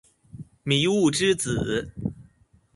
[0.63, 1.93] 迷霧之子